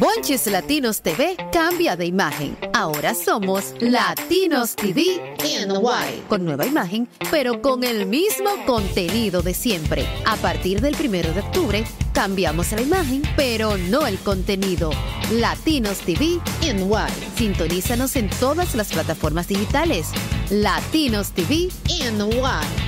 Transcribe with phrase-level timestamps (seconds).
[0.00, 2.56] Bonches Latinos TV cambia de imagen.
[2.72, 6.22] Ahora somos Latinos TV NY.
[6.26, 10.06] Con nueva imagen, pero con el mismo contenido de siempre.
[10.24, 11.84] A partir del primero de octubre,
[12.14, 14.90] cambiamos la imagen, pero no el contenido.
[15.32, 17.36] Latinos TV NY.
[17.36, 20.12] Sintonízanos en todas las plataformas digitales.
[20.48, 21.68] Latinos TV
[22.14, 22.40] NY.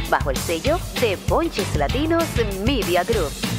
[0.08, 2.24] Bajo el sello de Bonches Latinos
[2.64, 3.51] Media Group.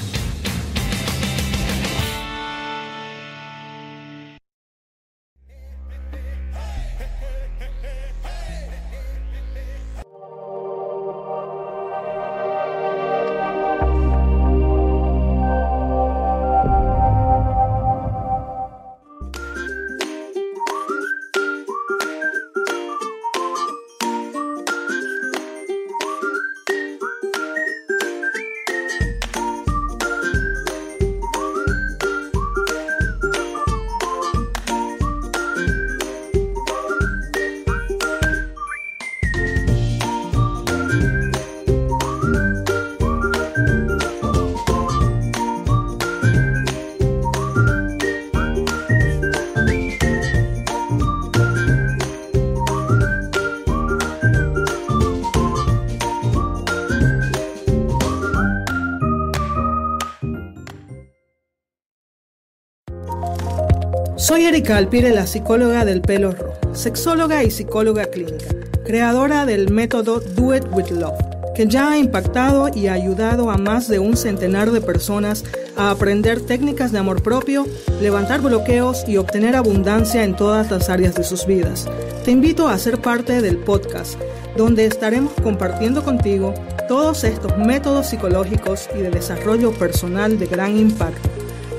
[64.46, 68.48] Erika Alpire, la psicóloga del pelo rojo, sexóloga y psicóloga clínica,
[68.84, 71.18] creadora del método Do It With Love,
[71.56, 75.46] que ya ha impactado y ayudado a más de un centenar de personas
[75.78, 77.66] a aprender técnicas de amor propio,
[78.02, 81.88] levantar bloqueos y obtener abundancia en todas las áreas de sus vidas.
[82.26, 84.20] Te invito a ser parte del podcast,
[84.58, 86.54] donde estaremos compartiendo contigo
[86.90, 91.30] todos estos métodos psicológicos y de desarrollo personal de gran impacto.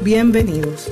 [0.03, 0.91] Bienvenidos.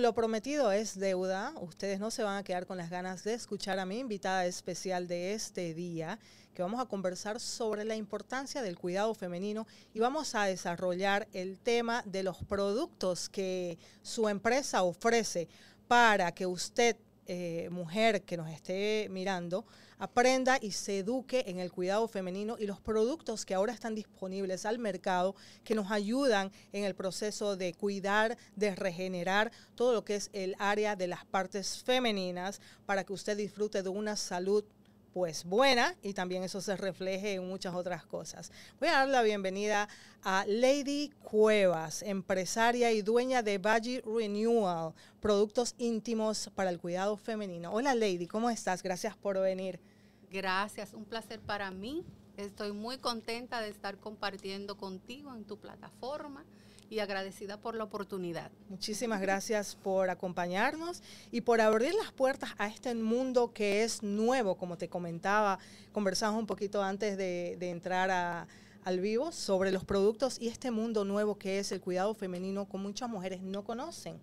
[0.00, 3.78] Lo prometido es deuda, ustedes no se van a quedar con las ganas de escuchar
[3.78, 6.18] a mi invitada especial de este día,
[6.54, 11.58] que vamos a conversar sobre la importancia del cuidado femenino y vamos a desarrollar el
[11.58, 15.48] tema de los productos que su empresa ofrece
[15.86, 16.96] para que usted,
[17.26, 19.66] eh, mujer que nos esté mirando,
[20.00, 24.64] aprenda y se eduque en el cuidado femenino y los productos que ahora están disponibles
[24.66, 30.16] al mercado que nos ayudan en el proceso de cuidar, de regenerar todo lo que
[30.16, 34.64] es el área de las partes femeninas para que usted disfrute de una salud
[35.12, 38.52] pues buena y también eso se refleje en muchas otras cosas.
[38.78, 39.88] Voy a dar la bienvenida
[40.22, 47.72] a Lady Cuevas, empresaria y dueña de Baji Renewal, productos íntimos para el cuidado femenino.
[47.72, 48.82] Hola Lady, ¿cómo estás?
[48.82, 49.80] Gracias por venir.
[50.30, 52.04] Gracias, un placer para mí.
[52.36, 56.44] Estoy muy contenta de estar compartiendo contigo en tu plataforma
[56.88, 58.50] y agradecida por la oportunidad.
[58.68, 61.02] Muchísimas gracias por acompañarnos
[61.32, 65.58] y por abrir las puertas a este mundo que es nuevo, como te comentaba,
[65.92, 68.46] conversamos un poquito antes de, entrar a,
[68.84, 72.78] al vivo sobre los productos y este mundo nuevo que es el cuidado femenino que
[72.78, 74.20] muchas mujeres no conocen.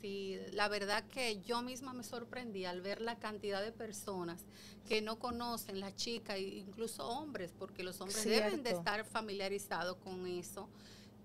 [0.00, 4.44] Sí, la verdad que yo misma me sorprendí al ver la cantidad de personas
[4.88, 10.26] que no conocen, las chicas, incluso hombres, porque los hombres deben de estar familiarizados con
[10.26, 10.68] eso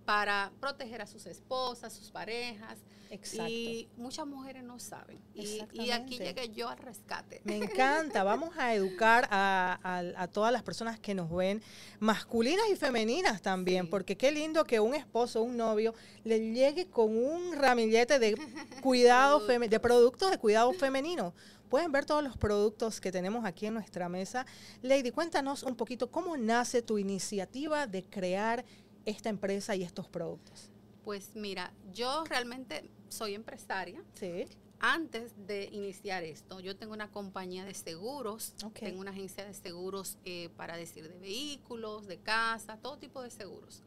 [0.05, 2.79] para proteger a sus esposas, sus parejas.
[3.09, 3.51] Exacto.
[3.51, 5.19] Y muchas mujeres no saben.
[5.33, 7.41] Y, y, aquí llegué yo al rescate.
[7.43, 8.23] Me encanta.
[8.23, 11.61] Vamos a educar a, a, a, todas las personas que nos ven,
[11.99, 13.91] masculinas y femeninas también, sí.
[13.91, 18.37] porque qué lindo que un esposo, un novio, le llegue con un ramillete de
[18.81, 21.33] cuidado, de productos de cuidado femenino.
[21.69, 24.45] Pueden ver todos los productos que tenemos aquí en nuestra mesa.
[24.81, 28.63] Lady, cuéntanos un poquito cómo nace tu iniciativa de crear
[29.05, 30.69] esta empresa y estos productos.
[31.03, 34.01] Pues mira, yo realmente soy empresaria.
[34.13, 34.45] Sí.
[34.79, 38.89] Antes de iniciar esto, yo tengo una compañía de seguros, okay.
[38.89, 43.31] tengo una agencia de seguros eh, para decir de vehículos, de casa, todo tipo de
[43.31, 43.83] seguros.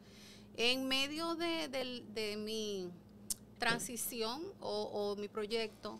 [0.57, 2.89] En medio de, de, de mi
[3.59, 5.99] transición o, o, mi proyecto,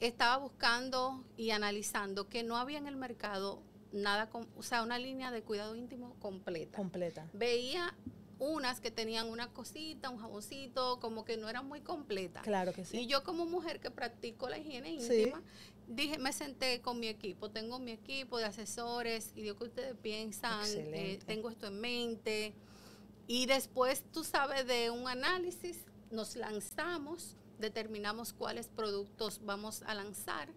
[0.00, 4.98] estaba buscando y analizando que no había en el mercado nada, con, o sea, una
[4.98, 6.76] línea de cuidado íntimo completa.
[6.76, 7.28] Completa.
[7.34, 7.94] Veía
[8.42, 12.42] unas que tenían una cosita, un jaboncito, como que no eran muy completas.
[12.42, 12.98] Claro que sí.
[12.98, 15.44] Y yo como mujer que practico la higiene íntima, sí.
[15.86, 19.94] dije, me senté con mi equipo, tengo mi equipo de asesores y digo que ustedes
[20.02, 22.52] piensan, eh, tengo esto en mente.
[23.28, 30.48] Y después, tú sabes, de un análisis, nos lanzamos, determinamos cuáles productos vamos a lanzar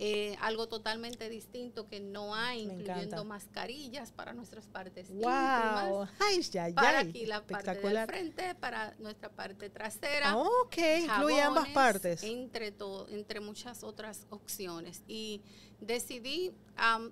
[0.00, 5.16] eh, algo totalmente distinto que no hay, incluyendo mascarillas para nuestras partes wow.
[5.16, 6.10] íntimas.
[6.20, 6.74] Ay, ya, ya.
[6.76, 10.36] Para aquí la parte del frente, para nuestra parte trasera.
[10.36, 12.22] ok, incluye ambas partes.
[12.22, 15.02] Entre, todo, entre muchas otras opciones.
[15.08, 15.42] Y
[15.80, 16.52] decidí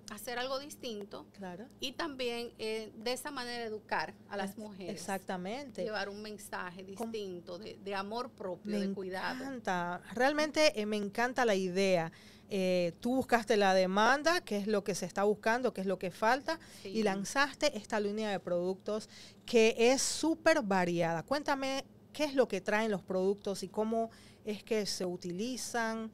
[0.09, 1.65] hacer algo distinto claro.
[1.79, 4.93] y también eh, de esa manera educar a las mujeres.
[4.93, 5.83] Exactamente.
[5.83, 9.35] Llevar un mensaje distinto de, amor propio, de cuidado.
[9.35, 12.13] Me encanta, realmente eh, me encanta la idea.
[12.49, 15.99] Eh, tú buscaste la demanda, qué es lo que se está buscando, qué es lo
[15.99, 19.09] que falta, y lanzaste esta línea de productos
[19.45, 21.23] que es súper variada.
[21.23, 21.83] Cuéntame
[22.13, 24.09] qué es lo que traen los productos y cómo
[24.47, 26.09] es que se utilizan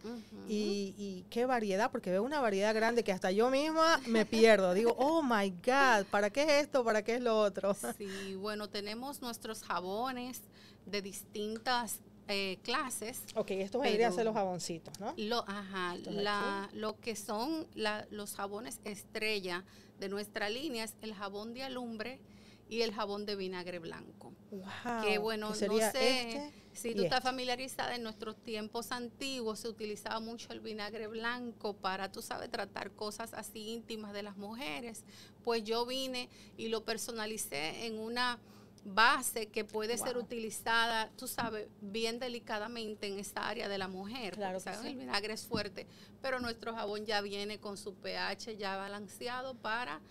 [0.50, 4.74] y, qué variedad, porque veo una variedad grande que hasta yo misma me pierdo.
[4.74, 6.83] Digo, oh my God, ¿para qué es esto?
[6.83, 7.75] ¿Para qué es lo otro?
[7.95, 10.41] Sí, bueno, tenemos nuestros jabones
[10.88, 13.21] de distintas eh, clases.
[13.35, 15.13] Ok, estos vendrían a ser los jaboncitos, ¿no?
[15.17, 15.95] Lo, ajá,
[16.73, 17.67] lo que son
[18.09, 19.63] los jabones estrella
[19.99, 22.19] de nuestra línea es el jabón de alumbre
[22.69, 24.33] y el jabón de vinagre blanco.
[24.51, 27.29] Wow, que bueno, no sé este si tú estás este.
[27.29, 32.91] familiarizada, en nuestros tiempos antiguos se utilizaba mucho el vinagre blanco para, tú sabes, tratar
[32.91, 35.03] cosas así íntimas de las mujeres.
[35.43, 38.39] Pues yo vine y lo personalicé en una
[38.85, 44.35] base que puede ser utilizada, tú sabes, bien delicadamente en esta área de la mujer.
[44.35, 45.88] Claro El vinagre es fuerte,
[46.21, 50.01] pero nuestro jabón ya viene con su pH ya balanceado para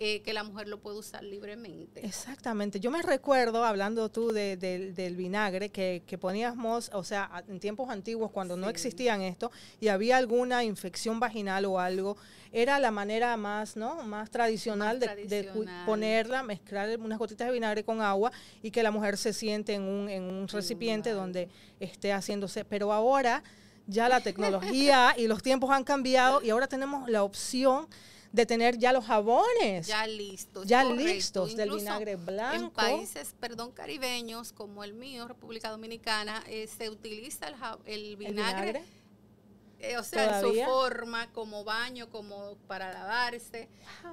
[0.00, 2.04] eh, que la mujer lo puede usar libremente.
[2.04, 2.80] Exactamente.
[2.80, 8.56] Yo me recuerdo, hablando tú del vinagre, que, poníamos, o sea, en tiempos antiguos, cuando
[8.56, 12.16] no existían esto, y había alguna infección vaginal o algo,
[12.50, 14.02] era la manera más, ¿no?
[14.02, 15.50] Más tradicional, De,
[15.86, 18.32] ponerla, mezclar unas gotitas de vinagre con agua
[18.62, 21.48] y que la mujer se siente en un, en un recipiente donde
[21.78, 22.64] esté haciéndose.
[22.64, 23.44] Pero ahora
[23.86, 27.86] ya la tecnología y los tiempos han cambiado y ahora tenemos la opción
[28.34, 29.86] de tener ya los jabones.
[29.86, 30.66] Ya listos.
[30.66, 32.64] Ya listos del vinagre blanco.
[32.64, 37.46] En países, perdón, caribeños como el mío, República Dominicana, eh, se utiliza
[37.84, 38.82] el, vinagre.
[39.78, 43.68] Eh, o sea, en su forma, como baño, como para lavarse,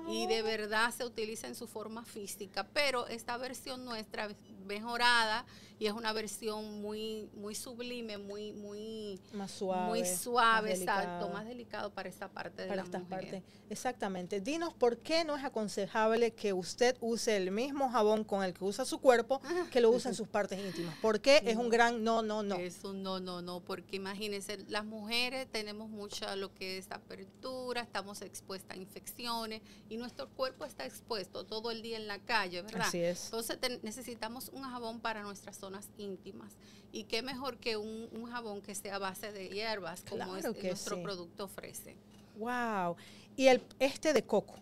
[0.07, 2.67] y de verdad se utiliza en su forma física.
[2.73, 4.29] Pero esta versión nuestra
[4.67, 5.45] mejorada
[5.81, 11.29] y es una versión muy muy sublime, muy muy más suave, muy suave, más exacto,
[11.29, 13.41] más delicado para esta parte de para esta parte.
[13.67, 14.41] Exactamente.
[14.41, 18.63] Dinos por qué no es aconsejable que usted use el mismo jabón con el que
[18.63, 19.41] usa su cuerpo
[19.71, 20.95] que lo usa en sus partes íntimas.
[20.99, 22.57] ¿Por qué es un gran no, no, no?
[22.57, 27.81] Es un no, no, no, porque imagínense, las mujeres tenemos mucha lo que es apertura,
[27.81, 32.61] estamos expuestas a infecciones y nuestro cuerpo está expuesto todo el día en la calle,
[32.61, 32.81] ¿verdad?
[32.81, 33.25] Así es.
[33.25, 36.57] Entonces necesitamos un jabón para nuestra zona íntimas.
[36.91, 41.01] Y qué mejor que un, jabón que sea a base de hierbas, como es, nuestro
[41.01, 41.95] producto ofrece.
[42.37, 42.95] Wow.
[43.35, 44.55] Y el este de coco.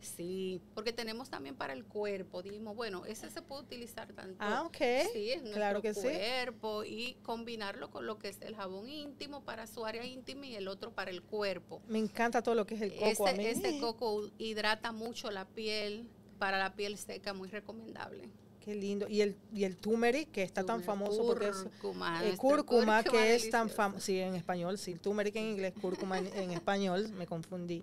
[0.00, 2.42] Sí, porque tenemos también para el cuerpo.
[2.42, 4.36] Dijimos, bueno, ese se puede utilizar tanto.
[4.38, 4.76] Ah, ok.
[5.12, 9.66] Sí, en claro nuestro cuerpo y combinarlo con lo que es el jabón íntimo para
[9.66, 11.82] su área íntima y el otro para el cuerpo.
[11.86, 13.28] Me encanta todo lo que es el coco.
[13.28, 16.08] Ese, coco hidrata mucho la piel,
[16.38, 18.30] para la piel seca, muy recomendable.
[18.70, 19.08] Qué lindo.
[19.08, 21.66] Y el, y el turmeric, que está tan famoso porque es
[22.22, 24.00] el cúrcuma, que es tan famoso.
[24.00, 24.94] Sí, en español, sí.
[24.94, 27.82] Turmeric en inglés, cúrcuma en, español, me confundí.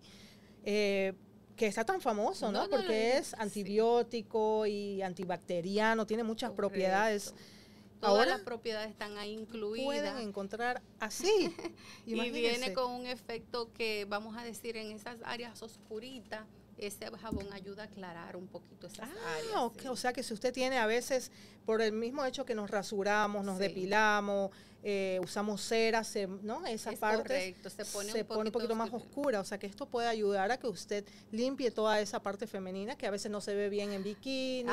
[0.63, 1.13] Eh,
[1.57, 2.69] que está tan famoso, ¿no?
[2.69, 7.33] porque es antibiótico y antibacteriano, tiene muchas propiedades.
[7.99, 9.85] Todas Ahora, las propiedades están ahí incluidas.
[9.85, 11.27] Pueden encontrar así.
[12.05, 16.45] y viene con un efecto que, vamos a decir, en esas áreas oscuritas,
[16.77, 19.85] ese jabón ayuda a aclarar un poquito esas ah, áreas.
[19.87, 21.31] O sea que si usted tiene a veces,
[21.65, 24.51] por el mismo hecho que nos rasuramos, nos depilamos,
[24.83, 26.03] eh, usamos cera,
[26.43, 26.65] ¿no?
[26.65, 29.39] Esa parte se pone, un, pone un poquito más oscura.
[29.39, 33.07] O sea que esto puede ayudar a que usted limpie toda esa parte femenina que
[33.07, 34.69] a veces no se ve bien en bikini,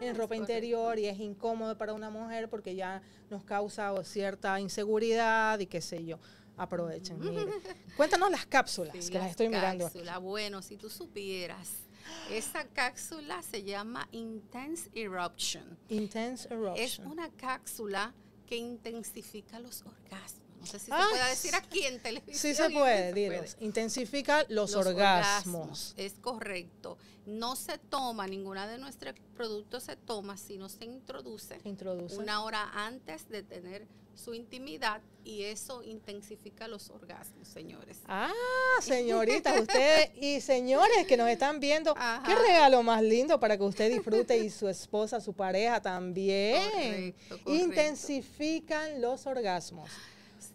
[0.00, 5.58] en ropa interior y es incómodo para una mujer porque ya nos causa cierta inseguridad
[5.58, 6.18] y qué sé yo
[6.56, 7.18] aprovechen.
[7.96, 9.90] Cuéntanos las cápsulas, que las estoy mirando.
[10.20, 11.84] Bueno, si tú supieras,
[12.30, 15.78] esa cápsula se llama Intense Eruption.
[15.88, 16.76] Intense Eruption.
[16.76, 18.14] Es una cápsula
[18.46, 20.41] que intensifica los orgasmos.
[20.62, 22.36] No sé si se puede decir aquí en televisión.
[22.36, 23.56] Sí se puede, dinos.
[23.58, 25.92] Intensifica los, orgasmos.
[25.96, 26.98] Es correcto.
[27.26, 32.16] No se toma, ninguna de nuestros productos se toma, sino se introduce, se introduce.
[32.16, 37.98] una hora antes de tener su intimidad y eso intensifica los orgasmos, señores.
[38.06, 38.32] Ah,
[38.80, 43.90] señoritas, ustedes y señores que nos están viendo, qué regalo más lindo para que usted
[43.90, 47.14] disfrute y su esposa, su pareja también.
[47.46, 49.90] Intensifican los orgasmos.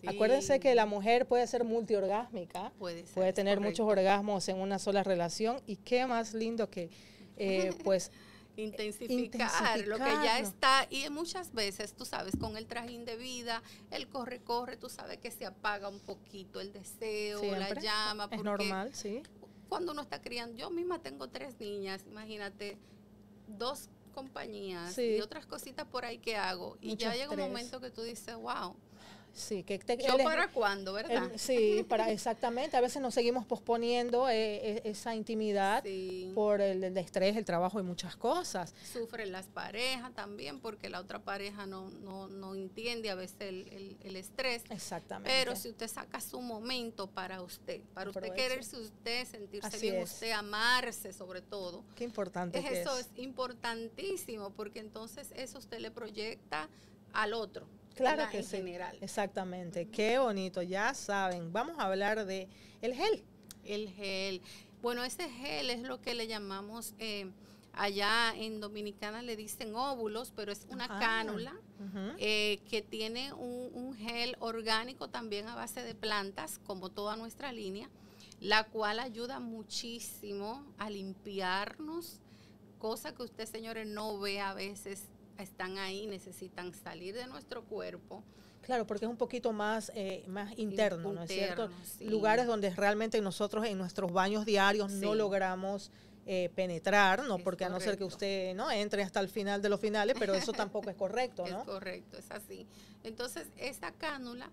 [0.06, 5.04] Acuérdense que la mujer puede ser multiorgásmica, puede, puede tener muchos orgasmos en una sola
[5.04, 6.90] relación y qué más lindo que
[7.38, 8.12] eh, pues
[8.58, 13.62] intensificar, lo que ya está y muchas veces tú sabes con el trajín de vida
[13.92, 18.44] el corre corre tú sabes que se apaga un poquito el deseo la llama es
[18.44, 19.22] normal sí.
[19.70, 22.80] cuando uno está criando yo misma tengo tres niñas imagínate
[23.48, 27.92] dos compañías y otras cositas por ahí que hago y ya llega un momento que
[27.92, 28.76] tú dices wow
[29.34, 31.32] Sí, que ¿Yo para cuándo, verdad?
[31.36, 32.76] sí, para, exactamente.
[32.76, 35.84] A veces nos seguimos posponiendo eh, eh, esa intimidad
[36.34, 38.74] por el, estrés, el trabajo y muchas cosas.
[38.92, 43.98] Sufren las parejas también porque la otra pareja no, no, no entiende a veces el,
[44.04, 44.64] el, estrés.
[44.70, 45.32] Exactamente.
[45.32, 50.32] Pero si usted saca su momento para usted, para usted quererse usted, sentirse bien usted,
[50.32, 51.84] amarse sobre todo.
[51.96, 52.60] Qué importante.
[52.60, 56.70] eso es importantísimo porque entonces eso usted le proyecta
[57.14, 57.68] al otro.
[57.98, 58.58] Claro que sí.
[58.58, 58.98] General.
[59.02, 59.88] Exactamente.
[59.90, 60.62] Qué bonito.
[60.62, 61.52] Ya saben.
[61.52, 62.48] Vamos a hablar de
[62.82, 63.24] el gel.
[63.64, 64.42] El gel.
[64.82, 67.32] Bueno, ese gel es lo que le llamamos eh,
[67.74, 71.54] allá en Dominicana le dicen óvulos, pero es una ah, cánula
[72.18, 77.52] eh, que tiene un, un, gel orgánico también a base de plantas, como toda nuestra
[77.52, 77.90] línea,
[78.40, 82.20] la cual ayuda muchísimo a limpiarnos,
[82.80, 85.04] cosa que usted, señores, no ve a veces
[85.38, 88.24] están ahí, necesitan salir de nuestro cuerpo.
[88.62, 91.70] Claro, porque es un poquito más, eh, más interno, ¿no es cierto?
[92.02, 95.90] Lugares donde realmente nosotros en nuestros baños diarios no logramos
[96.26, 97.38] eh, penetrar, ¿no?
[97.38, 100.34] porque a no ser que usted no entre hasta el final de los finales, pero
[100.34, 101.60] eso tampoco es correcto, ¿no?
[101.60, 102.68] Es correcto, es así.
[103.06, 104.50] Entonces, esa cánula,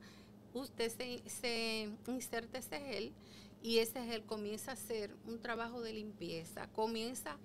[0.53, 3.13] usted se, se inserta ese gel
[3.61, 7.39] y ese gel comienza a hacer un trabajo de limpieza, comienza a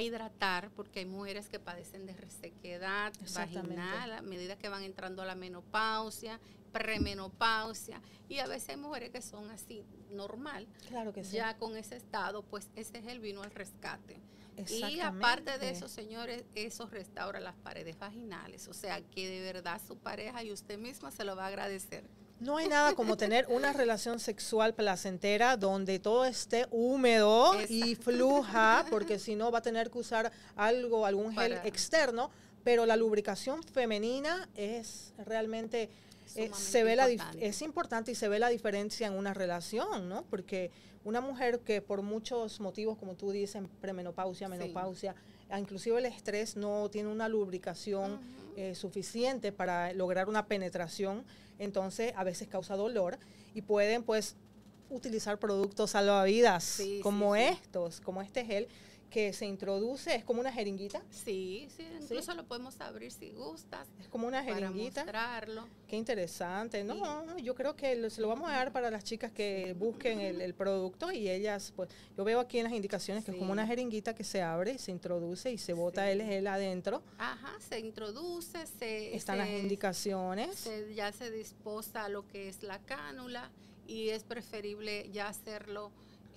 [0.00, 5.26] hidratar, porque hay mujeres que padecen de resequedad vaginal a medida que van entrando a
[5.26, 6.40] la menopausia,
[6.72, 10.66] premenopausia, y a veces hay mujeres que son así, normal.
[10.88, 11.36] Claro que sí.
[11.36, 14.20] Ya con ese estado, pues ese es el vino al rescate.
[14.68, 18.68] Y aparte de eso, señores, eso restaura las paredes vaginales.
[18.68, 22.04] O sea que de verdad su pareja y usted misma se lo va a agradecer.
[22.42, 28.84] No hay nada como tener una relación sexual placentera donde todo esté húmedo y fluja,
[28.90, 32.30] porque si no va a tener que usar algo, algún gel externo,
[32.64, 35.88] pero la lubricación femenina es realmente
[36.34, 40.24] eh, se ve la es importante y se ve la diferencia en una relación, ¿no?
[40.28, 40.70] Porque
[41.04, 45.14] una mujer que por muchos motivos, como tú dices, premenopausia, menopausia,
[45.58, 48.20] inclusive el estrés no tiene una lubricación
[48.56, 51.24] eh, suficiente para lograr una penetración,
[51.58, 53.18] entonces a veces causa dolor
[53.54, 54.36] y pueden pues
[54.90, 58.68] utilizar productos salvavidas como estos, como este gel
[59.12, 61.02] que se introduce, es como una jeringuita.
[61.10, 63.86] Sí, sí, incluso lo podemos abrir si gustas.
[64.00, 65.04] Es como una jeringuita.
[65.04, 65.42] Para
[65.86, 66.82] Qué interesante.
[66.82, 70.54] No, yo creo que se lo vamos a dar para las chicas que busquen el,
[70.54, 74.14] producto y ellas, pues, yo veo aquí en las indicaciones que es como una jeringuita
[74.14, 77.02] que se abre, se introduce y se bota el gel adentro.
[77.18, 79.14] Ajá, se introduce, se...
[79.14, 80.70] Están las indicaciones.
[80.94, 83.50] ya se disposa lo que es la cánula
[83.86, 85.92] y es preferible ya hacerlo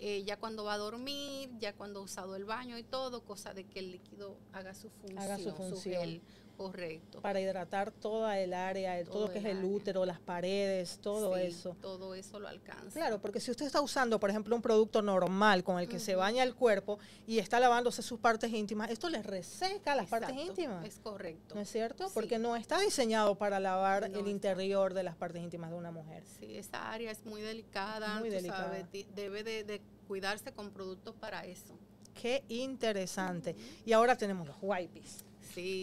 [0.08, 3.56] eh, ya cuando va a dormir, ya cuando ha usado el baño y todo, cosa
[3.56, 6.22] de que el líquido haga su función, haga su función.
[6.56, 7.22] Correcto.
[7.22, 11.76] Para hidratar toda el área, todo, lo que es el útero, las paredes, todo eso.
[11.82, 12.92] Todo eso lo alcanza.
[12.92, 16.16] Claro, porque si usted está usando, por ejemplo, un producto normal con el que se
[16.16, 20.86] baña el cuerpo y está lavándose sus partes íntimas, esto le reseca las partes íntimas.
[20.86, 21.56] Es correcto.
[21.56, 22.10] ¿No es cierto?
[22.14, 26.24] Porque no está diseñado para lavar el interior de las partes íntimas de una mujer.
[26.40, 28.20] Sí, esa área es muy delicada.
[28.20, 28.72] Muy delicada.
[29.16, 31.78] debe de, cuidarse con productos para eso.
[32.14, 33.56] Qué interesante.
[33.86, 35.25] Y ahora tenemos los wipes.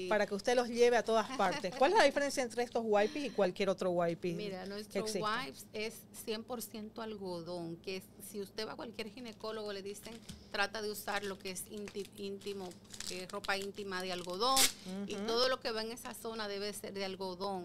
[0.08, 1.74] Para que usted los lleve a todas partes.
[1.76, 4.32] ¿Cuál es la diferencia entre estos wipes y cualquier otro wipe?
[4.32, 5.94] Mira, nuestro wipes es
[6.26, 10.14] 100% algodón, que si usted va a cualquier ginecólogo le dicen,
[10.50, 11.64] trata de usar lo que es
[12.16, 12.68] íntimo,
[13.30, 14.58] ropa íntima de algodón,
[15.06, 17.62] y todo lo que va en esa zona debe ser de algodón.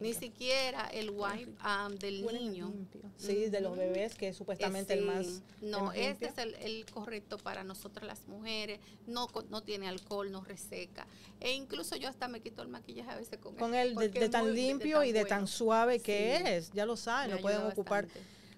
[0.00, 2.72] Ni siquiera el wipe um, del niño.
[3.16, 5.42] Sí, de los bebés, que es supuestamente el más...
[5.60, 11.06] No, este es el, correcto para nosotras las mujeres, no, no tiene alcohol, no reseca.
[11.46, 13.94] E incluso yo hasta me quito el maquillaje a veces con, con él.
[13.94, 16.72] de, tan limpio y de tan suave que es.
[16.72, 18.08] Ya lo saben, lo pueden ocupar.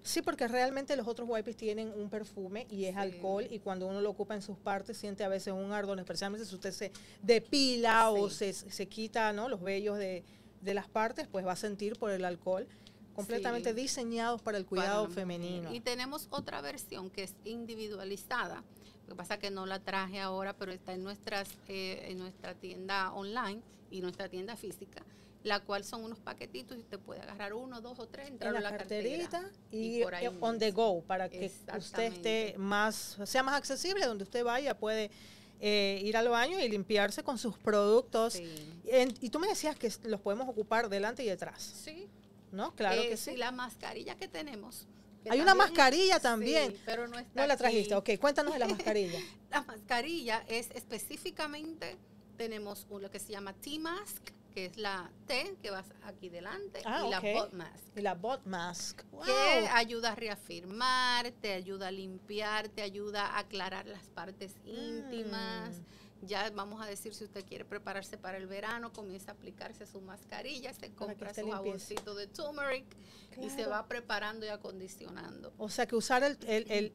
[0.03, 4.01] Sí, porque realmente los otros wipes tienen un perfume y es alcohol y cuando uno
[4.01, 8.11] lo ocupa en sus partes siente a veces un ardor, especialmente si usted se depila
[8.11, 9.51] o se, se, quita ¿no?
[9.51, 10.25] los vellos de,
[10.63, 12.67] de, las partes, pues va a sentir por el alcohol
[13.15, 15.75] completamente diseñados para el cuidado femenino.
[15.75, 18.65] Y tenemos otra versión que es individualizada,
[19.09, 22.19] lo que pasa es que no la traje ahora, pero está en, nuestras, eh, en
[22.19, 25.03] nuestra tienda online y nuestra tienda física,
[25.45, 28.63] la cual son unos paquetitos y usted puede agarrar uno, dos o tres, entrar en
[28.63, 34.05] la, carterita y, eh, on the go para que usted esté más, sea más accesible,
[34.05, 35.11] donde usted vaya puede
[35.59, 38.39] eh, ir al baño y limpiarse con sus productos.
[38.39, 41.63] y tú me decías que los podemos ocupar delante y detrás.
[41.63, 42.09] Sí.
[42.53, 42.75] ¿No?
[42.75, 43.39] Claro que sí.
[43.39, 44.87] la mascarilla que tenemos.
[45.29, 46.77] Hay una mascarilla también.
[46.85, 47.95] pero no está No la trajiste.
[47.95, 49.21] Ok, cuéntanos de la mascarilla.
[49.51, 51.97] la mascarilla es específicamente,
[52.37, 57.05] tenemos lo que se llama T-Mask, que es la T que va aquí delante, ah,
[57.07, 57.97] y la bot mask.
[57.97, 59.03] Y la bot mask.
[59.25, 65.79] Que ayuda a reafirmar, te ayuda a limpiar, te ayuda a aclarar las partes íntimas.
[65.79, 66.27] Mm.
[66.27, 70.01] Ya vamos a decir, si usted quiere prepararse para el verano, comienza a aplicarse su
[70.01, 72.87] mascarilla, se compra su jaboncito de turmeric
[73.41, 75.53] y se va preparando y acondicionando.
[75.59, 76.93] O sea que usar el, el,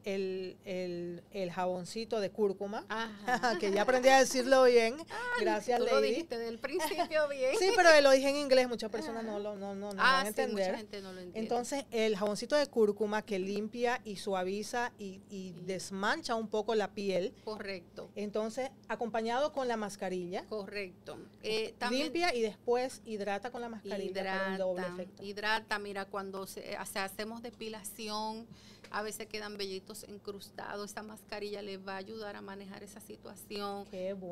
[0.64, 2.86] el, el jaboncito de cúrcuma,
[3.60, 4.96] que ya aprendí a decirlo bien,
[5.40, 7.56] gracias tú lo dijiste del principio bien.
[7.58, 10.26] sí, pero lo dije en inglés, muchas personas no lo no, no, no ah, van
[10.26, 10.66] a entender.
[10.66, 11.40] mucha gente no lo entiende.
[11.40, 16.92] Entonces, el jaboncito de cúrcuma que limpia y suaviza y, y desmancha un poco la
[16.92, 17.34] piel.
[17.44, 18.10] Correcto.
[18.14, 20.44] Entonces, acompañado con la mascarilla.
[20.46, 21.18] Correcto.
[21.42, 25.22] Eh, limpia y después hidrata con la mascarilla hidrata, doble efecto.
[25.22, 28.46] Hidrata, mira, cuando se, hacemos depilación,
[28.90, 33.86] a veces quedan vellitos encrustados, esa mascarilla le va a ayudar a manejar esa situación,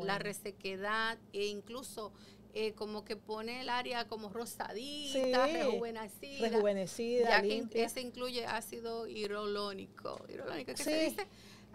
[0.04, 2.12] la resequedad e incluso
[2.54, 6.48] eh, como que pone el área como rosadita, rejuvenecida.
[6.48, 10.22] Rejuvenecida, ya que ese incluye ácido hidrolónico.
[10.28, 11.26] ¿Hidrolónico qué se dice?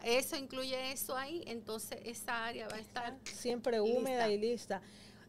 [0.04, 4.82] Eso incluye eso ahí, entonces esa área va a estar siempre húmeda y lista.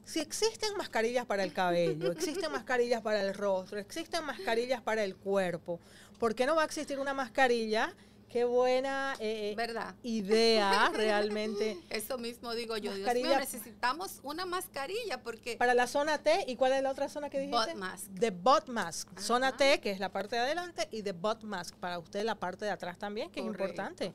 [0.08, 5.14] Si existen mascarillas para el cabello, existen mascarillas para el rostro, existen mascarillas para el
[5.14, 5.80] cuerpo,
[6.18, 7.94] ¿por qué no va a existir una mascarilla?
[8.30, 9.94] Qué buena eh, ¿verdad?
[10.02, 11.78] idea realmente.
[11.90, 12.94] Eso mismo digo yo.
[12.94, 15.56] Dios mío, necesitamos una mascarilla porque...
[15.56, 17.72] Para la zona T, ¿y cuál es la otra zona que dijiste?
[17.72, 18.10] Bot mask.
[18.18, 19.18] The bot mask.
[19.18, 22.34] Zona T, que es la parte de adelante, y the bot mask, para usted la
[22.34, 24.14] parte de atrás también, que es importante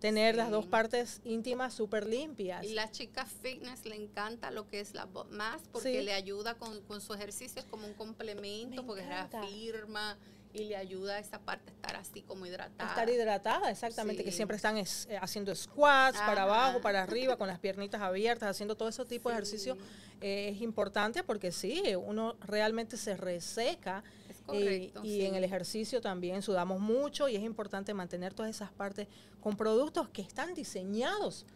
[0.00, 2.64] tener las dos partes íntimas súper limpias.
[2.64, 6.80] Y la chica fitness le encanta lo que es la más porque le ayuda con,
[6.82, 10.16] con su ejercicio, es como un complemento, porque reafirma
[10.52, 12.90] y le ayuda a esa parte a estar así como hidratada.
[12.90, 14.84] Estar hidratada, exactamente, que siempre están eh,
[15.20, 19.36] haciendo squats para abajo, para arriba, con las piernitas abiertas, haciendo todo ese tipo de
[19.36, 19.76] ejercicio.
[20.20, 24.02] Eh, es importante porque sí, uno realmente se reseca
[24.54, 29.08] y en el ejercicio también sudamos mucho y es importante mantener todas esas partes
[29.40, 31.46] con productos que están diseñados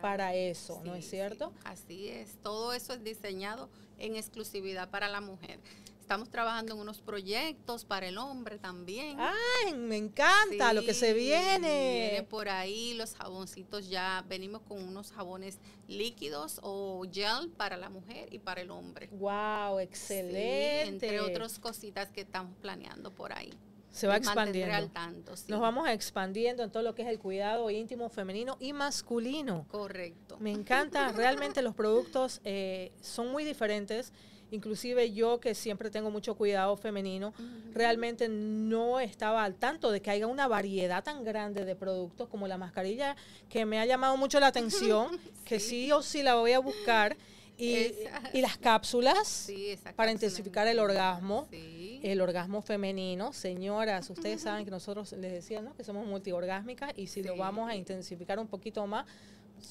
[0.00, 1.52] para, eso, ¿no es cierto?
[1.64, 5.60] Así es, todo eso es diseñado en exclusividad para la mujer.
[6.04, 9.16] Estamos trabajando en unos proyectos para el hombre también.
[9.18, 12.10] ¡Ay, me encanta lo que se viene!
[12.10, 14.22] Viene por ahí los jaboncitos ya.
[14.28, 19.08] Venimos con unos jabones líquidos o gel para la mujer y para el hombre.
[19.12, 19.78] ¡Wow!
[19.78, 20.82] Excelente.
[20.82, 23.54] entre otras cositas que estamos planeando por ahí.
[23.90, 24.74] Se va expandiendo.
[24.74, 28.74] Al tanto, Nos vamos expandiendo en todo lo que es el cuidado íntimo femenino y
[28.74, 29.64] masculino.
[29.68, 30.36] Correcto.
[30.38, 31.12] Me encanta.
[31.12, 34.12] Realmente los productos eh, son muy diferentes
[34.54, 37.34] Inclusive yo que siempre tengo mucho cuidado femenino,
[37.72, 42.46] realmente no estaba al tanto de que haya una variedad tan grande de productos como
[42.46, 43.16] la mascarilla
[43.48, 47.16] que me ha llamado mucho la atención, que sí o sí la voy a buscar.
[47.56, 47.92] Y,
[48.40, 49.48] las cápsulas
[49.94, 53.32] para intensificar el orgasmo, el orgasmo femenino.
[53.32, 57.76] Señoras, ustedes saben que nosotros les decíamos que somos multiorgásmicas y si lo vamos a
[57.76, 59.06] intensificar un poquito más,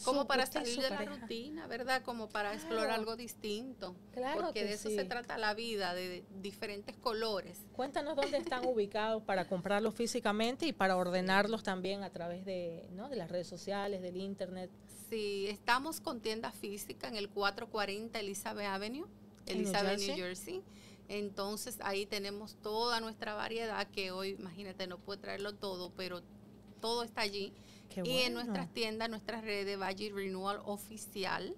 [0.04, 2.02] como para salir de la rutina, ¿verdad?
[2.04, 3.96] Como para explorar algo distinto.
[4.14, 4.42] Claro.
[4.42, 7.60] Porque de eso se trata la vida, de diferentes colores.
[7.74, 13.10] Cuéntanos dónde están ubicados para comprarlos físicamente y para ordenarlos también a través de, ¿no?
[13.10, 14.70] de las redes sociales, del internet.
[15.10, 19.06] Sí, estamos con tienda física en el 440 Elizabeth Avenue,
[19.46, 20.64] Elizabeth, New Jersey.
[21.10, 26.22] Entonces ahí tenemos toda nuestra variedad que hoy, imagínate, no puede traerlo todo, pero
[26.80, 27.54] todo está allí
[28.04, 31.56] y en nuestras tiendas, nuestras redes, Valle Renewal Oficial,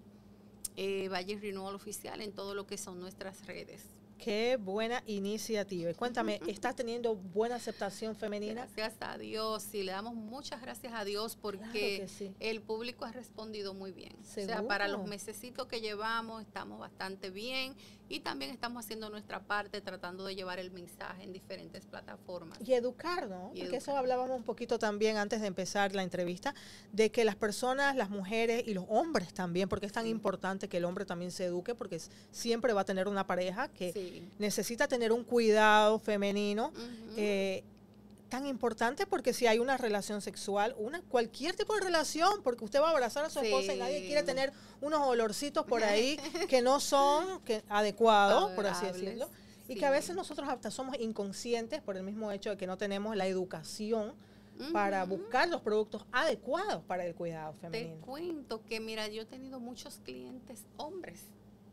[0.75, 3.83] eh, Valle Renewal Oficial en todo lo que son nuestras redes.
[4.17, 5.93] Qué buena iniciativa.
[5.93, 8.67] cuéntame, ¿estás teniendo buena aceptación femenina?
[8.75, 12.07] Gracias a Dios, sí, le damos muchas gracias a Dios porque
[12.39, 14.15] el público ha respondido muy bien.
[14.21, 17.75] O sea, para los mesecitos que llevamos estamos bastante bien
[18.07, 22.59] y también estamos haciendo nuestra parte tratando de llevar el mensaje en diferentes plataformas.
[22.63, 23.51] Y educar, ¿no?
[23.57, 26.53] porque eso hablábamos un poquito también antes de empezar la entrevista,
[26.91, 30.77] de que las personas, las mujeres y los hombres también, porque es tan importante que
[30.77, 31.99] el hombre también se eduque, porque
[32.31, 36.71] siempre va a tener una pareja que necesita tener un cuidado femenino
[38.35, 42.81] tan importante porque si hay una relación sexual, una cualquier tipo de relación, porque usted
[42.81, 46.17] va a abrazar a su esposa y nadie quiere tener unos olorcitos por ahí
[46.49, 49.29] que no son que, adecuados, por así decirlo.
[49.69, 52.77] Y que a veces nosotros hasta somos inconscientes por el mismo hecho de que no
[52.77, 54.13] tenemos la educación
[54.73, 57.95] para buscar los productos adecuados para el cuidado femenino.
[57.95, 61.21] Te cuento que, mira, yo he tenido muchos clientes hombres.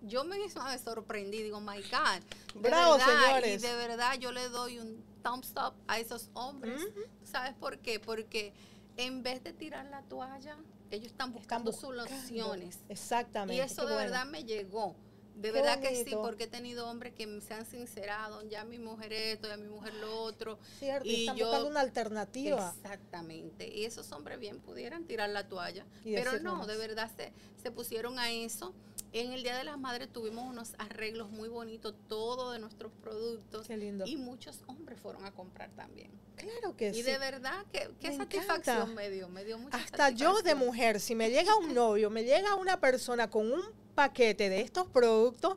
[0.02, 2.22] Yo me misma me sorprendí, digo, my God.
[2.54, 3.62] Bravo, señores.
[3.62, 6.82] Y de verdad yo le doy un thumbs up a esos hombres.
[7.24, 8.00] ¿Sabes por qué?
[8.00, 8.52] Porque
[8.96, 10.56] en vez de tirar la toalla,
[10.90, 12.78] ellos están buscando, soluciones.
[12.88, 13.54] Exactamente.
[13.54, 14.94] Y eso de verdad me llegó.
[15.34, 19.12] De verdad que sí, porque he tenido hombres que se han sincerado, ya mi mujer
[19.12, 20.58] esto, ya mi mujer lo otro.
[20.78, 22.74] Cierto, y están buscando una alternativa.
[22.76, 23.66] Exactamente.
[23.68, 25.86] Y esos hombres bien pudieran tirar la toalla.
[26.04, 27.32] pero no, de verdad se,
[27.62, 28.74] se pusieron a eso.
[29.12, 33.66] En el Día de las Madres tuvimos unos arreglos muy bonitos, todo de nuestros productos.
[33.66, 34.04] Qué lindo.
[34.06, 36.10] Y muchos hombres fueron a comprar también.
[36.36, 37.00] Claro que sí.
[37.00, 40.98] Y de verdad, qué, qué satisfacción me dio, me dio mucha Hasta yo de mujer,
[40.98, 43.62] si me llega un novio, me llega una persona con un
[43.94, 45.56] paquete de estos productos,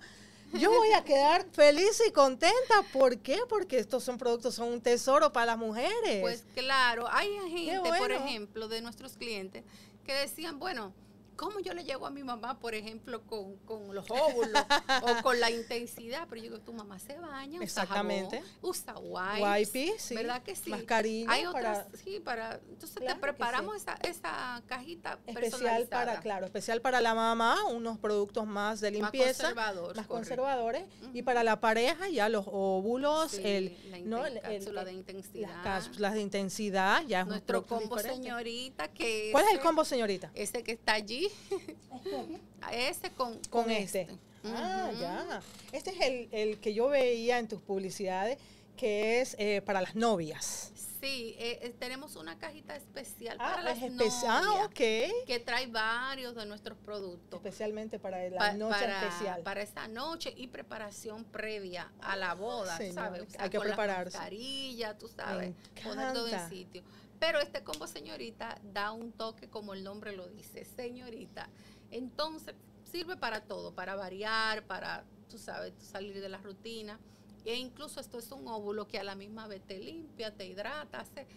[0.54, 2.84] yo voy a quedar feliz y contenta.
[2.94, 3.40] ¿Por qué?
[3.50, 6.22] Porque estos son productos, son un tesoro para las mujeres.
[6.22, 9.64] Pues claro, hay gente, por ejemplo, de nuestros clientes
[10.06, 10.94] que decían, bueno,
[11.36, 14.64] ¿Cómo yo le llego a mi mamá, por ejemplo, con, con los óvulos
[15.02, 16.28] o con la intensidad?
[16.30, 18.42] Pero yo digo, tu mamá se baña, Exactamente.
[18.62, 20.16] usa wipes, sí.
[20.16, 20.70] ¿verdad que sí?
[20.70, 21.32] Mascarilla.
[21.32, 22.60] Hay otras, sí, para...
[22.70, 28.46] Entonces te preparamos esa, esa cajita especial para, claro, especial para la mamá, unos productos
[28.46, 34.24] más de limpieza, más, conservadores, y para la pareja ya los óvulos, el, la ¿no?
[34.42, 39.52] cápsula de intensidad, las cápsulas de intensidad, ya es nuestro combo señorita que ¿Cuál es
[39.52, 40.32] el combo señorita?
[40.34, 41.25] Ese que está allí
[42.72, 44.02] ese con, con, este.
[44.02, 44.18] este.
[44.46, 45.42] Ah, ya.
[45.72, 48.38] Este es el, el, que yo veía en tus publicidades,
[48.78, 50.72] que es eh, para las novias.
[51.06, 54.24] Sí, eh, eh, tenemos una cajita especial ah, para las novias.
[54.26, 57.38] Ah, Que trae varios de nuestros productos.
[57.38, 59.42] Especialmente para la noche especial.
[59.44, 63.24] Para esa noche y preparación previa a la boda, ¿sabes?
[63.38, 64.18] hay que prepararse.
[64.18, 65.54] La tú sabes.
[65.84, 66.84] Poner todo en sitio.
[67.20, 71.50] Pero este combo señorita da un toque como el nombre lo dice, señorita.
[71.92, 77.00] Entonces, sirve para todo, para variar, para, tú sabes, salir de la rutina.
[77.46, 81.02] E incluso esto es un óvulo que a la misma vez te limpia, te hidrata,
[81.02, 81.28] hace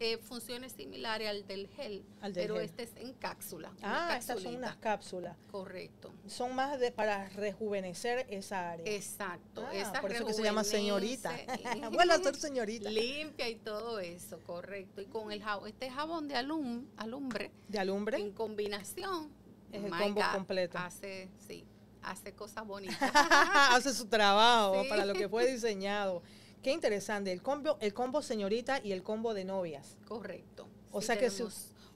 [0.00, 3.72] eh, funciones similares al del gel, pero este es en cápsula.
[3.82, 5.36] Ah, estas son unas cápsulas.
[5.50, 6.12] Correcto.
[6.26, 8.92] Son más de para rejuvenecer esa área.
[8.92, 9.64] Exacto.
[9.66, 11.32] Ah, por eso que se llama señorita.
[11.92, 12.90] bueno, ser señorita.
[12.90, 15.00] Limpia y todo eso, correcto.
[15.00, 17.50] Y con el jabón, este jabón de alum, alumbre.
[17.68, 18.18] De alumbre.
[18.18, 19.30] En combinación.
[19.72, 20.78] Es el combo completo.
[20.78, 21.64] Hace, sí,
[22.02, 22.96] hace cosas bonitas.
[23.70, 26.22] hace su trabajo para lo que fue diseñado.
[26.64, 29.98] Qué interesante, el combo, el combo señorita y el combo de novias.
[30.08, 30.66] Correcto.
[30.92, 31.30] O sea que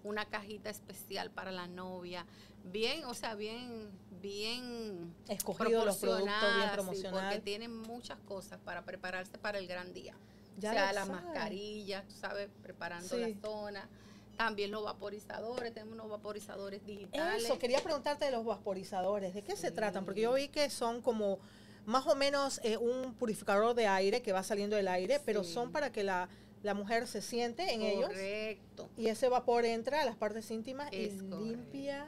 [0.05, 2.27] una cajita especial para la novia,
[2.65, 7.23] bien, o sea, bien, bien escogido los productos, bien promocionados.
[7.23, 10.15] porque tienen muchas cosas para prepararse para el gran día.
[10.59, 13.89] Ya o sea, la mascarilla, tú sabes, preparando la zona.
[14.37, 17.45] También los vaporizadores, tenemos unos vaporizadores digitales.
[17.45, 20.05] Eso, quería preguntarte de los vaporizadores, ¿de qué se tratan?
[20.05, 21.41] Porque yo vi que son como
[21.89, 25.73] más o menos eh, un purificador de aire que va saliendo del aire, pero son
[25.73, 26.29] para que la,
[26.75, 28.09] mujer se siente en ellos.
[28.09, 28.91] Correcto.
[28.99, 32.07] Y ese vapor entra a las partes íntimas y limpia.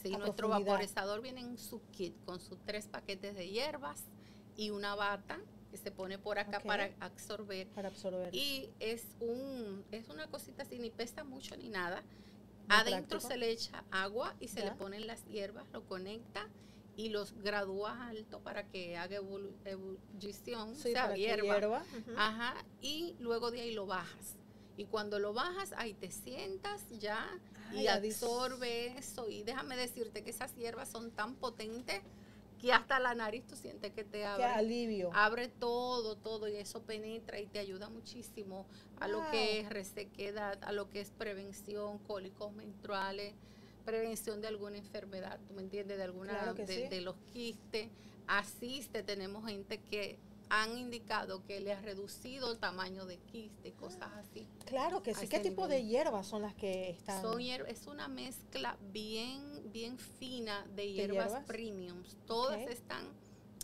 [0.00, 4.04] Sí, nuestro vaporizador viene en su kit con sus tres paquetes de hierbas
[4.56, 5.40] y una bata
[5.72, 7.66] que se pone por acá para absorber.
[7.70, 8.32] Para absorber.
[8.32, 12.04] Y es un es una cosita así, ni pesa mucho ni nada.
[12.68, 16.46] Adentro se le echa agua y se le ponen las hierbas, lo conecta
[17.00, 21.82] y los gradúas alto para que haga ebullición, sí, sea, hierba.
[22.14, 24.36] Ajá, y luego de ahí lo bajas.
[24.76, 27.26] Y cuando lo bajas, ahí te sientas ya
[27.72, 29.28] y absorbe eso.
[29.30, 32.02] Y déjame decirte que esas hierbas son tan potentes
[32.60, 34.44] que hasta la nariz tú sientes que te abre.
[34.44, 35.10] Qué alivio.
[35.14, 38.66] Abre todo, todo y eso penetra y te ayuda muchísimo
[38.98, 43.32] a lo que es resequedad, a lo que es prevención, cólicos menstruales
[43.80, 45.98] prevención de alguna enfermedad, ¿tú me entiendes?
[45.98, 47.88] De alguna de, los quistes.
[48.26, 50.18] Asiste, tenemos gente que
[50.50, 54.46] han indicado que le ha reducido el tamaño de quiste, cosas así.
[54.66, 55.28] Claro que sí.
[55.28, 57.22] ¿Qué tipo de hierbas son las que están?
[57.22, 62.16] Son es una mezcla bien, bien fina de hierbas, premiums.
[62.26, 63.06] Todas están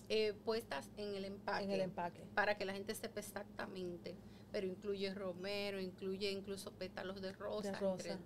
[0.09, 1.65] eh, puestas en el empaque.
[1.65, 2.25] En el empaque.
[2.35, 4.15] Para que la gente sepa exactamente
[4.57, 8.19] pero incluye romero, incluye incluso pétalos de rosa, de rosa.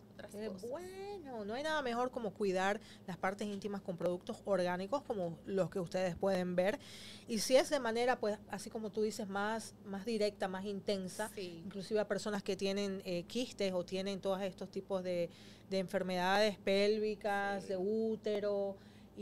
[0.68, 5.70] Bueno, no hay nada mejor como cuidar las partes íntimas con productos orgánicos como los
[5.70, 6.78] que ustedes pueden ver.
[7.26, 11.32] Y si es de manera, pues, así como tú dices, más, más directa, más intensa,
[11.36, 15.30] inclusive a personas que tienen eh, quistes o tienen todos estos tipos de,
[15.72, 18.76] enfermedades pélvicas, de útero,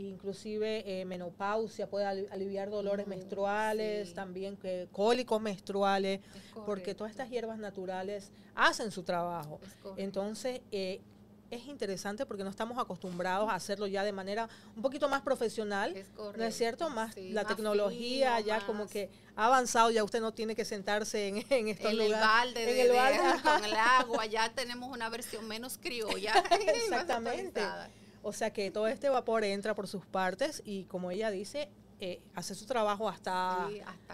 [0.06, 6.20] inclusive eh, menopausia, puede aliviar dolores menstruales, también que, cólicos menstruales,
[6.66, 9.60] porque todas estas hierbas naturales hacen su trabajo.
[9.96, 11.00] Entonces, eh,
[11.50, 15.94] es interesante porque no estamos acostumbrados a hacerlo ya de manera un poquito más profesional,
[16.36, 16.90] ¿no es cierto?
[16.90, 21.44] Más la tecnología ya como que ha avanzado, ya usted no tiene que sentarse en,
[21.50, 22.14] en estos en lugares.
[22.14, 26.34] El balde en el balde con el agua, ya tenemos una versión menos criolla.
[26.84, 27.62] Exactamente.
[28.28, 32.20] O sea que todo este vapor entra por sus partes y como ella dice, eh,
[32.34, 33.68] hace su trabajo hasta,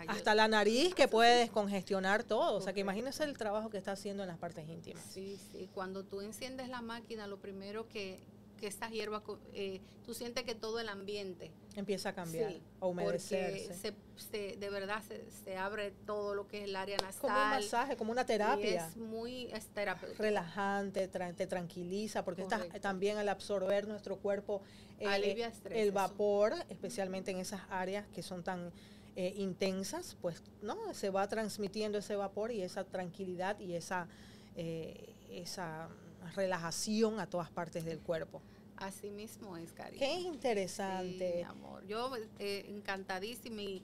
[0.07, 2.57] hasta, la nariz que puede descongestionar todo.
[2.57, 5.03] O sea que imagínese el trabajo que está haciendo en las partes íntimas.
[5.13, 5.69] Sí, sí.
[5.75, 8.21] Cuando tú enciendes la máquina, lo primero que,
[8.65, 9.23] que estas hierbas,
[9.53, 12.51] eh, tú sientes que todo el ambiente empieza a cambiar,
[12.81, 13.95] a humedecerse.
[14.17, 15.03] Se, de verdad
[15.45, 17.21] se, abre todo lo que es el área nasal.
[17.21, 18.87] Como un masaje, como una terapia.
[18.87, 20.23] es muy terapéutico.
[20.23, 22.47] Relajante, te tranquiliza, porque
[22.81, 24.63] también al absorber nuestro cuerpo
[24.99, 28.73] eh, el vapor, especialmente en esas áreas que son tan
[29.15, 34.09] eh, intensas, pues no se va transmitiendo ese vapor y esa tranquilidad y esa,
[34.57, 35.91] esa
[36.35, 38.41] relajación a todas partes del cuerpo.
[38.77, 40.01] Así mismo es, cariño.
[40.01, 41.45] Qué interesante.
[41.45, 41.87] amor.
[41.87, 43.83] Yo eh, encantadísima y,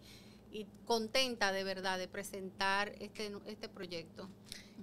[0.85, 4.29] contenta de verdad de presentar este, este proyecto.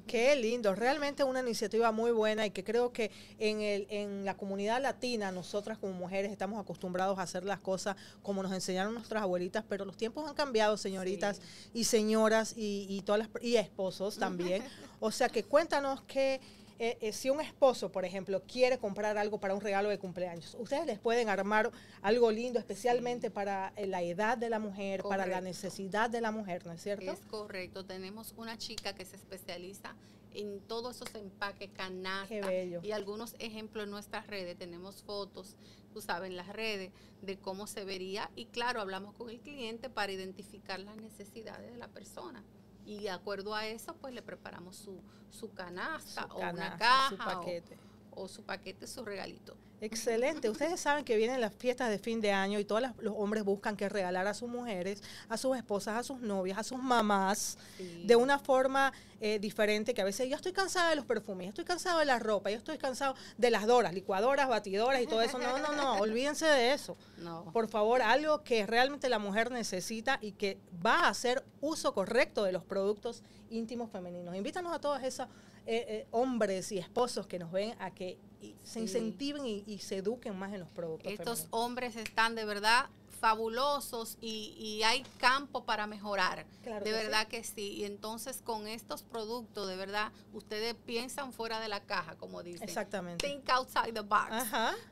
[0.05, 4.37] Qué lindo, realmente una iniciativa muy buena y que creo que en, el, en la
[4.37, 9.23] comunidad latina nosotras como mujeres estamos acostumbrados a hacer las cosas como nos enseñaron nuestras
[9.23, 11.41] abuelitas, pero los tiempos han cambiado, señoritas
[11.73, 14.63] y señoras y, y todas las y esposos también.
[15.01, 16.39] o sea que cuéntanos qué
[16.79, 20.55] eh, eh, si un esposo, por ejemplo, quiere comprar algo para un regalo de cumpleaños,
[20.59, 25.25] ustedes les pueden armar algo lindo especialmente para eh, la edad de la mujer, para
[25.25, 27.11] la necesidad de la mujer, ¿no es cierto?
[27.11, 27.85] Es correcto.
[27.85, 29.95] Tenemos una chica que se especializa
[30.33, 32.51] en todos esos empaques, canastas
[32.83, 34.55] y algunos ejemplos en nuestras redes.
[34.57, 35.55] Tenemos fotos,
[35.93, 36.91] tú sabes, en las redes
[37.23, 41.77] de cómo se vería y claro, hablamos con el cliente para identificar las necesidades de
[41.77, 42.43] la persona
[42.87, 47.09] y de acuerdo a eso, pues le preparamos su, su canasta o una caja.
[47.09, 47.77] Su paquete.
[48.19, 49.55] O, su paquete, su regalito.
[49.79, 50.49] Excelente.
[50.49, 53.77] Ustedes saben que vienen las fiestas de fin de año y todos los hombres buscan
[53.77, 57.59] que regalar a sus mujeres, a sus esposas, a sus novias, a sus mamás,
[58.05, 61.49] de una forma eh, diferente que a veces yo estoy cansada de los perfumes, yo
[61.49, 65.21] estoy cansado de la ropa, yo estoy cansado de las doras, licuadoras, batidoras y todo
[65.21, 65.37] eso.
[65.37, 66.97] No, no, no, olvídense de eso.
[67.17, 67.45] No.
[67.53, 72.43] Por favor, algo que realmente la mujer necesita y que va a hacer uso correcto
[72.43, 74.35] de los productos íntimos femeninos.
[74.35, 75.27] Invítanos a todos esos
[75.67, 78.17] eh, eh, hombres y esposos que nos ven a que
[78.63, 81.11] se incentiven y, se eduquen más en los productos.
[81.11, 86.45] Estos hombres están de verdad fabulosos y, hay campo para mejorar.
[86.63, 87.73] de verdad que sí.
[87.73, 92.67] Y entonces con estos productos, de verdad, ustedes piensan fuera de la caja, como dicen.
[92.67, 93.27] Exactamente.
[93.27, 94.31] Think outside the box.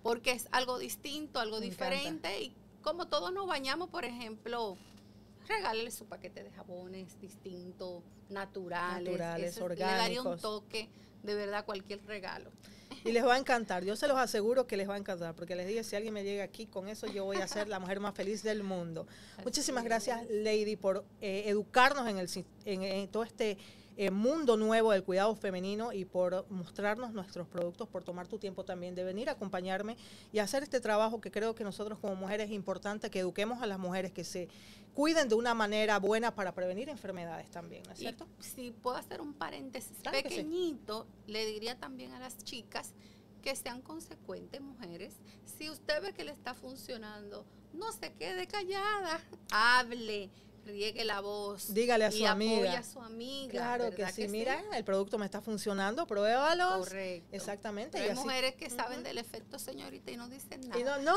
[0.03, 2.41] Porque es algo distinto, algo diferente.
[2.41, 4.77] Y como todos nos bañamos, por ejemplo,
[5.47, 9.11] regálele su paquete de jabones distintos, naturales.
[9.11, 9.91] Naturales, orgánicos.
[9.91, 10.89] Le daría un toque,
[11.23, 12.51] de verdad, cualquier regalo.
[13.03, 15.55] Y les va a encantar, yo se los aseguro que les va a encantar, porque
[15.55, 17.99] les dije, si alguien me llega aquí con eso, yo voy a ser la mujer
[17.99, 19.07] más feliz del mundo.
[19.43, 22.29] Muchísimas gracias, Lady, por eh, educarnos en, el,
[22.65, 23.57] en todo este
[23.97, 28.65] eh, mundo nuevo del cuidado femenino y por mostrarnos nuestros productos, por tomar tu tiempo
[28.65, 29.97] también de venir a acompañarme
[30.33, 33.67] y hacer este trabajo que creo que nosotros como mujeres es importante, que eduquemos a
[33.67, 34.49] las mujeres que se
[34.93, 38.27] cuiden de una manera buena para prevenir enfermedades también, ¿no es cierto?
[38.39, 42.93] si puedo hacer un paréntesis pequeñito, le diría también a las chicas
[43.41, 45.13] que sean consecuentes mujeres.
[45.45, 50.31] Si usted ve que le está funcionando, no se quede callada, hable,
[50.65, 51.73] riegue la voz.
[51.73, 52.79] Dígale a su amiga.
[52.79, 53.51] a su amiga.
[53.51, 54.27] Claro que sí.
[54.27, 56.79] Mira, el producto me está funcionando, pruébalo.
[56.79, 57.29] Correcto.
[57.31, 57.99] Exactamente.
[57.99, 60.79] hay mujeres que saben del efecto, señorita, y no dicen nada.
[60.79, 61.15] Y no, no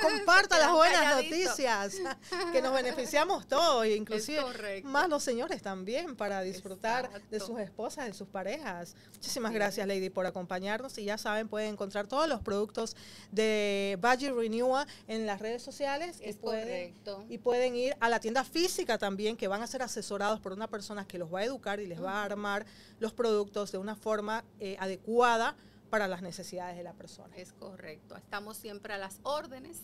[0.00, 1.96] comparta las buenas noticias,
[2.52, 4.42] que nos beneficiamos todos, inclusive
[4.84, 8.94] más los señores también, para disfrutar de sus esposas, de sus parejas.
[9.14, 10.96] Muchísimas gracias, Lady, por acompañarnos.
[10.98, 12.96] Y ya saben, pueden encontrar todos los productos
[13.32, 16.18] de Budget Renewal en las redes sociales.
[16.20, 17.24] Es y pueden, correcto.
[17.28, 20.68] Y pueden ir a la tienda física también, que van a ser asesorados por una
[20.68, 22.66] persona que los va a educar y les va a armar
[23.00, 25.56] los productos de una forma eh, adecuada
[25.90, 27.34] para las necesidades de la persona.
[27.36, 28.16] Es correcto.
[28.16, 29.82] Estamos siempre a las órdenes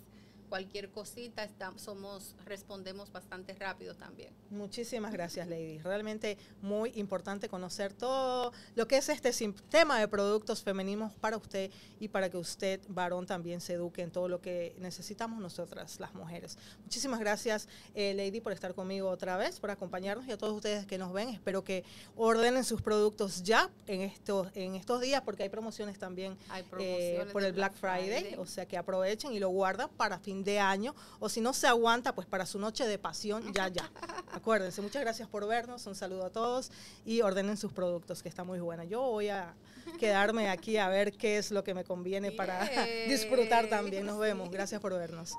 [0.52, 4.34] cualquier cosita, somos, respondemos bastante rápido también.
[4.50, 5.78] Muchísimas gracias, Lady.
[5.78, 11.70] Realmente muy importante conocer todo lo que es este sistema de productos femeninos para usted
[11.98, 16.12] y para que usted, varón, también se eduque en todo lo que necesitamos nosotras, las
[16.12, 16.58] mujeres.
[16.82, 20.84] Muchísimas gracias, eh, Lady, por estar conmigo otra vez, por acompañarnos y a todos ustedes
[20.84, 21.30] que nos ven.
[21.30, 21.82] Espero que
[22.14, 26.36] ordenen sus productos ya en estos, en estos días, porque hay promociones también
[26.78, 30.61] eh, por el Black Friday, o sea que aprovechen y lo guardan para fin de
[30.61, 33.90] año, o si no se aguanta, pues para su noche de pasión, ya, ya.
[34.33, 36.70] Acuérdense, muchas gracias por vernos, un saludo a todos
[37.05, 38.85] y ordenen sus productos, que está muy buena.
[38.85, 39.55] Yo voy a
[39.98, 42.68] quedarme aquí a ver qué es lo que me conviene para
[43.09, 44.07] disfrutar también.
[44.07, 45.35] Nos vemos, gracias por vernos.